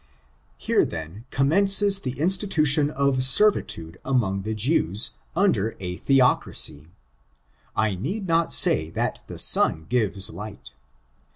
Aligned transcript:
Here, 0.57 0.83
then, 0.83 1.25
commences 1.29 1.99
the 1.99 2.19
institution 2.19 2.89
of 2.89 3.23
servitude 3.23 3.99
among 4.03 4.41
the 4.41 4.55
Jews, 4.55 5.11
under 5.35 5.75
a 5.79 5.97
theocracy. 5.97 6.87
I 7.75 7.93
need 7.93 8.25
not 8.25 8.51
say 8.51 8.89
that 8.89 9.21
the 9.27 9.37
sun 9.37 9.85
gives 9.89 10.31
light. 10.33 10.71